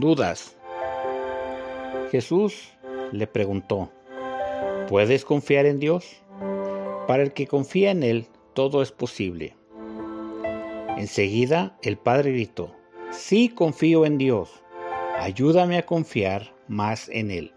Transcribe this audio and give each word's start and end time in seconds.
dudas. 0.00 0.56
Jesús 2.10 2.72
le 3.12 3.26
preguntó, 3.26 3.90
¿puedes 4.88 5.24
confiar 5.24 5.66
en 5.66 5.78
Dios? 5.78 6.22
Para 7.06 7.22
el 7.22 7.32
que 7.32 7.46
confía 7.46 7.90
en 7.90 8.02
Él, 8.02 8.26
todo 8.54 8.82
es 8.82 8.92
posible. 8.92 9.56
Enseguida 10.96 11.76
el 11.82 11.96
padre 11.96 12.32
gritó, 12.32 12.74
sí 13.10 13.48
confío 13.48 14.06
en 14.06 14.18
Dios, 14.18 14.50
ayúdame 15.18 15.78
a 15.78 15.86
confiar 15.86 16.54
más 16.68 17.08
en 17.08 17.30
Él. 17.30 17.52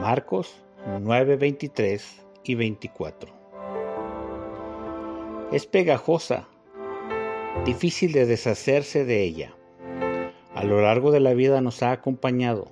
Marcos 0.00 0.62
9, 1.00 1.36
23 1.36 2.26
y 2.44 2.54
24. 2.54 3.32
Es 5.52 5.66
pegajosa, 5.66 6.48
difícil 7.64 8.12
de 8.12 8.26
deshacerse 8.26 9.04
de 9.04 9.22
ella. 9.22 9.57
A 10.58 10.64
lo 10.64 10.82
largo 10.82 11.12
de 11.12 11.20
la 11.20 11.34
vida 11.34 11.60
nos 11.60 11.84
ha 11.84 11.92
acompañado. 11.92 12.66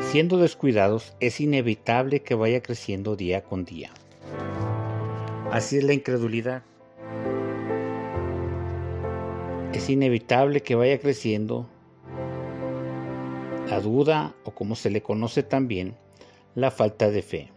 Siendo 0.00 0.36
descuidados, 0.36 1.16
es 1.18 1.40
inevitable 1.40 2.20
que 2.20 2.34
vaya 2.34 2.60
creciendo 2.60 3.16
día 3.16 3.42
con 3.42 3.64
día. 3.64 3.90
Así 5.50 5.78
es 5.78 5.84
la 5.84 5.94
incredulidad. 5.94 6.62
Es 9.72 9.88
inevitable 9.88 10.60
que 10.60 10.74
vaya 10.74 10.98
creciendo 10.98 11.66
la 13.66 13.80
duda 13.80 14.34
o 14.44 14.50
como 14.50 14.74
se 14.74 14.90
le 14.90 15.02
conoce 15.02 15.42
también, 15.42 15.96
la 16.54 16.70
falta 16.70 17.08
de 17.08 17.22
fe. 17.22 17.50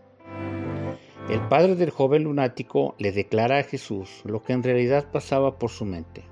El 1.29 1.41
padre 1.49 1.75
del 1.75 1.89
joven 1.89 2.23
lunático 2.23 2.95
le 2.97 3.11
declara 3.11 3.57
a 3.57 3.63
Jesús 3.63 4.21
lo 4.23 4.41
que 4.41 4.53
en 4.53 4.63
realidad 4.63 5.11
pasaba 5.11 5.59
por 5.59 5.69
su 5.69 5.83
mente. 5.83 6.23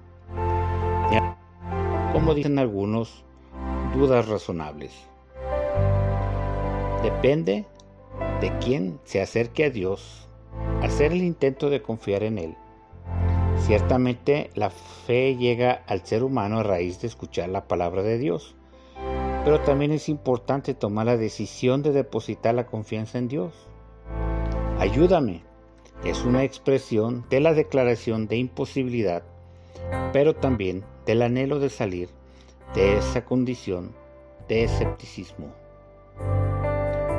Como 2.16 2.34
dicen 2.34 2.60
algunos, 2.60 3.26
dudas 3.94 4.30
razonables. 4.30 4.94
Depende 7.04 7.66
de 8.40 8.58
quién 8.60 9.02
se 9.04 9.22
acerque 9.22 9.66
a 9.66 9.70
Dios, 9.70 10.30
hacer 10.82 11.12
el 11.12 11.22
intento 11.22 11.70
de 11.70 11.82
confiar 11.82 12.24
en 12.24 12.38
Él. 12.38 12.56
Ciertamente 13.58 14.50
la 14.56 14.70
fe 14.70 15.36
llega 15.36 15.84
al 15.88 16.06
ser 16.06 16.24
humano 16.24 16.60
a 16.60 16.64
raíz 16.64 17.02
de 17.02 17.08
escuchar 17.08 17.50
la 17.50 17.68
palabra 17.68 18.02
de 18.02 18.18
Dios, 18.18 18.56
pero 19.44 19.60
también 19.60 19.92
es 19.92 20.08
importante 20.08 20.74
tomar 20.74 21.08
la 21.08 21.18
decisión 21.18 21.84
de 21.84 21.92
depositar 21.92 22.56
la 22.56 22.66
confianza 22.66 23.18
en 23.18 23.28
Dios. 23.28 23.54
Ayúdame 24.80 25.44
es 26.06 26.24
una 26.24 26.46
expresión 26.46 27.26
de 27.30 27.42
la 27.42 27.54
declaración 27.54 28.28
de 28.28 28.38
imposibilidad, 28.38 29.24
pero 30.14 30.34
también 30.34 30.86
del 31.06 31.22
anhelo 31.22 31.60
de 31.60 31.70
salir 31.70 32.10
de 32.74 32.98
esa 32.98 33.26
condición 33.26 33.96
de 34.48 34.64
escepticismo. 34.64 35.54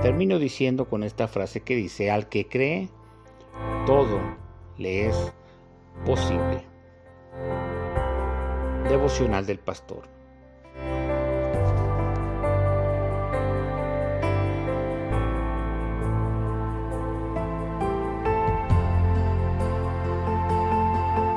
Termino 0.03 0.39
diciendo 0.39 0.89
con 0.89 1.03
esta 1.03 1.29
frase 1.29 1.61
que 1.61 1.75
dice, 1.75 2.11
al 2.11 2.29
que 2.29 2.47
cree, 2.47 2.89
todo 3.87 4.21
le 4.77 5.09
es 5.09 5.33
posible. 6.05 6.63
Devocional 8.89 9.47
del 9.47 9.59
Pastor. 9.59 10.09